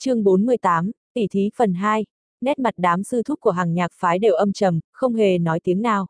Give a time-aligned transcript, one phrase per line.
[0.00, 2.04] chương 48, tỷ thí phần 2,
[2.40, 5.60] nét mặt đám sư thúc của hàng nhạc phái đều âm trầm, không hề nói
[5.60, 6.06] tiếng nào.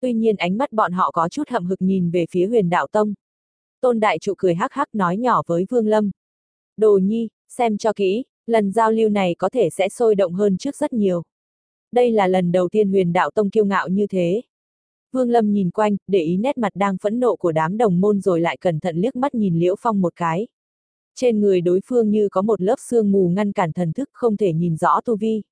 [0.00, 2.86] Tuy nhiên ánh mắt bọn họ có chút hậm hực nhìn về phía huyền đạo
[2.92, 3.14] tông.
[3.80, 6.10] Tôn đại trụ cười hắc hắc nói nhỏ với Vương Lâm.
[6.76, 10.56] Đồ nhi, xem cho kỹ, lần giao lưu này có thể sẽ sôi động hơn
[10.56, 11.22] trước rất nhiều.
[11.92, 14.42] Đây là lần đầu tiên huyền đạo tông kiêu ngạo như thế.
[15.12, 18.20] Vương Lâm nhìn quanh, để ý nét mặt đang phẫn nộ của đám đồng môn
[18.20, 20.46] rồi lại cẩn thận liếc mắt nhìn Liễu Phong một cái.
[21.14, 24.36] Trên người đối phương như có một lớp sương mù ngăn cản thần thức không
[24.36, 25.42] thể nhìn rõ tu vi.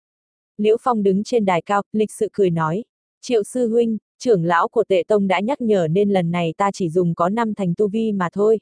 [0.56, 2.84] Liễu Phong đứng trên đài cao, lịch sự cười nói.
[3.20, 6.70] Triệu sư huynh, trưởng lão của tệ tông đã nhắc nhở nên lần này ta
[6.74, 8.60] chỉ dùng có năm thành tu vi mà thôi.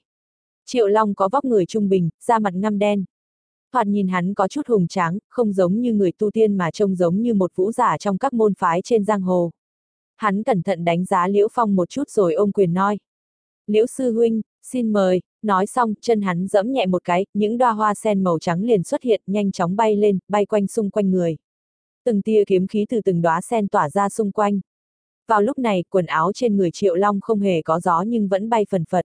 [0.66, 3.04] Triệu Long có vóc người trung bình, da mặt ngăm đen.
[3.72, 6.94] Thoạt nhìn hắn có chút hùng tráng, không giống như người tu tiên mà trông
[6.94, 9.50] giống như một vũ giả trong các môn phái trên giang hồ.
[10.16, 12.98] Hắn cẩn thận đánh giá Liễu Phong một chút rồi ôm quyền nói.
[13.66, 17.72] Liễu sư huynh, xin mời, nói xong, chân hắn dẫm nhẹ một cái, những đoa
[17.72, 21.10] hoa sen màu trắng liền xuất hiện, nhanh chóng bay lên, bay quanh xung quanh
[21.10, 21.36] người.
[22.04, 24.60] Từng tia kiếm khí từ từng đóa sen tỏa ra xung quanh.
[25.28, 28.48] Vào lúc này, quần áo trên người Triệu Long không hề có gió nhưng vẫn
[28.48, 29.04] bay phần phật.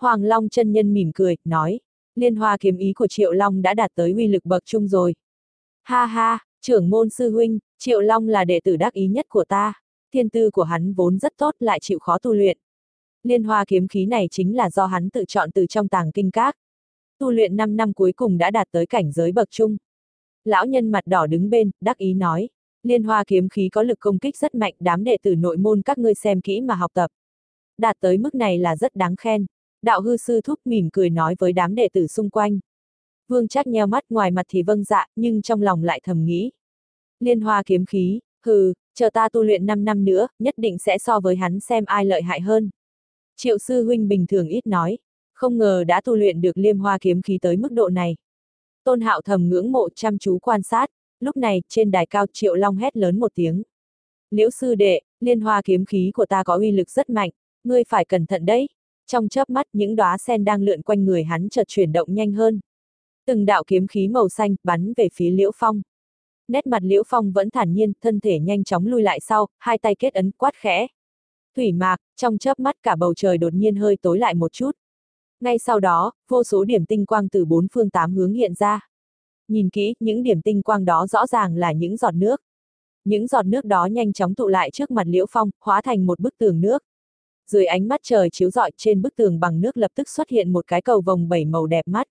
[0.00, 1.80] Hoàng Long chân nhân mỉm cười, nói,
[2.14, 5.14] liên hoa kiếm ý của Triệu Long đã đạt tới uy lực bậc trung rồi.
[5.82, 9.44] Ha ha, trưởng môn sư huynh, Triệu Long là đệ tử đắc ý nhất của
[9.44, 9.72] ta.
[10.12, 12.58] Thiên tư của hắn vốn rất tốt lại chịu khó tu luyện.
[13.22, 16.30] Liên hoa kiếm khí này chính là do hắn tự chọn từ trong tàng kinh
[16.30, 16.56] các.
[17.18, 19.76] Tu luyện 5 năm cuối cùng đã đạt tới cảnh giới bậc trung.
[20.44, 22.48] Lão nhân mặt đỏ đứng bên, đắc ý nói.
[22.82, 25.82] Liên hoa kiếm khí có lực công kích rất mạnh, đám đệ tử nội môn
[25.82, 27.10] các ngươi xem kỹ mà học tập.
[27.78, 29.46] Đạt tới mức này là rất đáng khen.
[29.82, 32.58] Đạo hư sư thúc mỉm cười nói với đám đệ tử xung quanh.
[33.28, 36.50] Vương chắc nheo mắt ngoài mặt thì vâng dạ, nhưng trong lòng lại thầm nghĩ.
[37.20, 40.98] Liên hoa kiếm khí, hừ, chờ ta tu luyện 5 năm nữa, nhất định sẽ
[40.98, 42.70] so với hắn xem ai lợi hại hơn.
[43.40, 44.98] Triệu sư huynh bình thường ít nói,
[45.32, 48.16] không ngờ đã tu luyện được liêm hoa kiếm khí tới mức độ này.
[48.84, 52.54] Tôn hạo thầm ngưỡng mộ chăm chú quan sát, lúc này, trên đài cao Triệu
[52.54, 53.62] Long hét lớn một tiếng.
[54.30, 57.30] Liễu sư đệ, liên hoa kiếm khí của ta có uy lực rất mạnh,
[57.64, 58.68] ngươi phải cẩn thận đấy.
[59.06, 62.32] Trong chớp mắt những đóa sen đang lượn quanh người hắn chợt chuyển động nhanh
[62.32, 62.60] hơn.
[63.26, 65.82] Từng đạo kiếm khí màu xanh bắn về phía Liễu Phong.
[66.48, 69.78] Nét mặt Liễu Phong vẫn thản nhiên, thân thể nhanh chóng lui lại sau, hai
[69.78, 70.86] tay kết ấn quát khẽ.
[71.56, 74.70] Thủy mạc, trong chớp mắt cả bầu trời đột nhiên hơi tối lại một chút.
[75.40, 78.88] Ngay sau đó, vô số điểm tinh quang từ bốn phương tám hướng hiện ra.
[79.48, 82.40] Nhìn kỹ, những điểm tinh quang đó rõ ràng là những giọt nước.
[83.04, 86.20] Những giọt nước đó nhanh chóng tụ lại trước mặt Liễu Phong, hóa thành một
[86.20, 86.82] bức tường nước.
[87.46, 90.52] Dưới ánh mắt trời chiếu rọi trên bức tường bằng nước lập tức xuất hiện
[90.52, 92.06] một cái cầu vồng bảy màu đẹp mắt.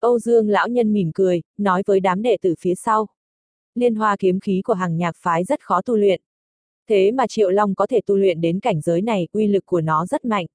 [0.00, 3.06] Âu Dương lão nhân mỉm cười, nói với đám đệ tử phía sau.
[3.74, 6.20] Liên hoa kiếm khí của hàng nhạc phái rất khó tu luyện.
[6.88, 9.80] Thế mà Triệu Long có thể tu luyện đến cảnh giới này, uy lực của
[9.80, 10.46] nó rất mạnh.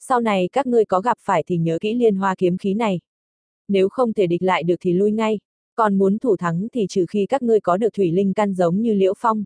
[0.00, 3.00] Sau này các ngươi có gặp phải thì nhớ kỹ liên hoa kiếm khí này.
[3.68, 5.38] Nếu không thể địch lại được thì lui ngay,
[5.74, 8.82] còn muốn thủ thắng thì trừ khi các ngươi có được thủy linh căn giống
[8.82, 9.44] như Liễu Phong.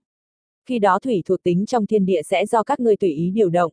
[0.66, 3.49] Khi đó thủy thuộc tính trong thiên địa sẽ do các ngươi tùy ý điều
[3.50, 3.72] động.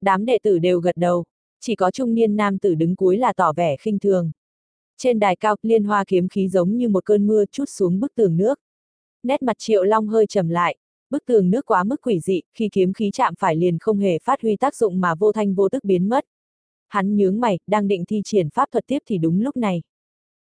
[0.00, 1.24] Đám đệ tử đều gật đầu,
[1.60, 4.30] chỉ có trung niên nam tử đứng cuối là tỏ vẻ khinh thường.
[4.98, 8.14] Trên đài cao, liên hoa kiếm khí giống như một cơn mưa chút xuống bức
[8.14, 8.60] tường nước.
[9.22, 10.76] Nét mặt Triệu Long hơi trầm lại,
[11.10, 14.18] bức tường nước quá mức quỷ dị, khi kiếm khí chạm phải liền không hề
[14.18, 16.24] phát huy tác dụng mà vô thanh vô tức biến mất.
[16.88, 19.82] Hắn nhướng mày, đang định thi triển pháp thuật tiếp thì đúng lúc này.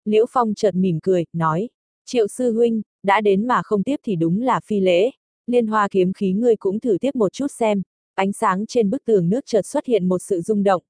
[0.05, 1.69] Liễu Phong chợt mỉm cười, nói,
[2.05, 5.11] Triệu sư huynh, đã đến mà không tiếp thì đúng là phi lễ.
[5.47, 7.83] Liên hoa kiếm khí ngươi cũng thử tiếp một chút xem.
[8.15, 10.83] Ánh sáng trên bức tường nước chợt xuất hiện một sự rung động.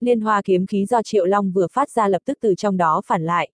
[0.00, 3.02] Liên hoa kiếm khí do Triệu Long vừa phát ra lập tức từ trong đó
[3.06, 3.50] phản lại.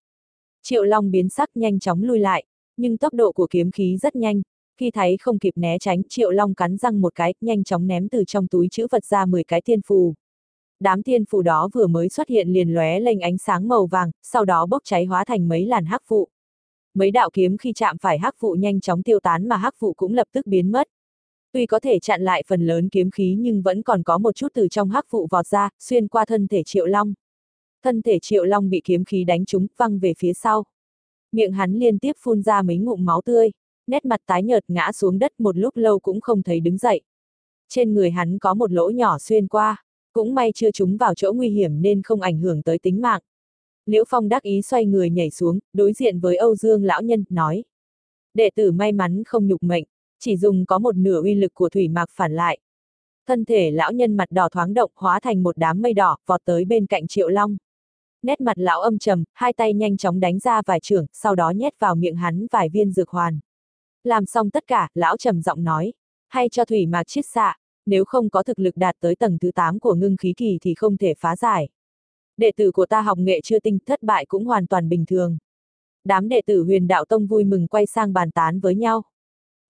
[0.62, 2.44] Triệu Long biến sắc nhanh chóng lui lại,
[2.76, 4.42] nhưng tốc độ của kiếm khí rất nhanh,
[4.80, 8.08] khi thấy không kịp né tránh, Triệu Long cắn răng một cái, nhanh chóng ném
[8.08, 10.14] từ trong túi chữ vật ra 10 cái tiên phù.
[10.80, 14.10] Đám tiên phù đó vừa mới xuất hiện liền lóe lên ánh sáng màu vàng,
[14.22, 16.28] sau đó bốc cháy hóa thành mấy làn hắc vụ.
[16.94, 19.92] Mấy đạo kiếm khi chạm phải hắc vụ nhanh chóng tiêu tán mà hắc vụ
[19.92, 20.88] cũng lập tức biến mất.
[21.52, 24.48] Tuy có thể chặn lại phần lớn kiếm khí nhưng vẫn còn có một chút
[24.54, 27.14] từ trong hắc vụ vọt ra, xuyên qua thân thể Triệu Long.
[27.84, 30.64] Thân thể Triệu Long bị kiếm khí đánh trúng, văng về phía sau.
[31.32, 33.50] Miệng hắn liên tiếp phun ra mấy ngụm máu tươi
[33.90, 37.00] nét mặt tái nhợt ngã xuống đất một lúc lâu cũng không thấy đứng dậy.
[37.68, 41.32] Trên người hắn có một lỗ nhỏ xuyên qua, cũng may chưa trúng vào chỗ
[41.32, 43.20] nguy hiểm nên không ảnh hưởng tới tính mạng.
[43.86, 47.24] Liễu Phong đắc ý xoay người nhảy xuống, đối diện với Âu Dương lão nhân,
[47.28, 47.64] nói.
[48.34, 49.84] Đệ tử may mắn không nhục mệnh,
[50.18, 52.58] chỉ dùng có một nửa uy lực của thủy mạc phản lại.
[53.26, 56.40] Thân thể lão nhân mặt đỏ thoáng động hóa thành một đám mây đỏ, vọt
[56.44, 57.56] tới bên cạnh Triệu Long.
[58.22, 61.50] Nét mặt lão âm trầm, hai tay nhanh chóng đánh ra vài trường, sau đó
[61.50, 63.40] nhét vào miệng hắn vài viên dược hoàn.
[64.04, 65.92] Làm xong tất cả, lão trầm giọng nói,
[66.28, 67.56] hay cho thủy mạc chiết xạ,
[67.86, 70.74] nếu không có thực lực đạt tới tầng thứ 8 của ngưng khí kỳ thì
[70.74, 71.68] không thể phá giải.
[72.36, 75.38] Đệ tử của ta học nghệ chưa tinh thất bại cũng hoàn toàn bình thường.
[76.04, 79.02] Đám đệ tử huyền đạo tông vui mừng quay sang bàn tán với nhau.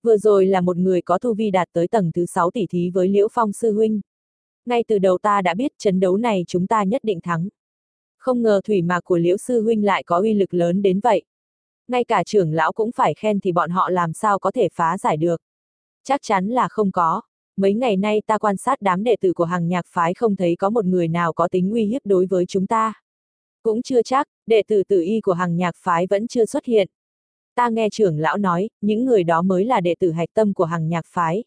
[0.02, 2.90] Vừa rồi là một người có thu vi đạt tới tầng thứ 6 tỷ thí
[2.90, 4.00] với Liễu Phong sư huynh.
[4.66, 7.48] Ngay từ đầu ta đã biết trận đấu này chúng ta nhất định thắng.
[8.18, 11.22] Không ngờ thủy mạc của Liễu sư huynh lại có uy lực lớn đến vậy.
[11.90, 14.98] Ngay cả trưởng lão cũng phải khen thì bọn họ làm sao có thể phá
[14.98, 15.40] giải được.
[16.04, 17.20] Chắc chắn là không có.
[17.56, 20.56] Mấy ngày nay ta quan sát đám đệ tử của hàng nhạc phái không thấy
[20.56, 22.92] có một người nào có tính nguy hiếp đối với chúng ta.
[23.62, 26.88] Cũng chưa chắc, đệ tử tử y của hàng nhạc phái vẫn chưa xuất hiện.
[27.54, 30.64] Ta nghe trưởng lão nói, những người đó mới là đệ tử hạch tâm của
[30.64, 31.44] hàng nhạc phái.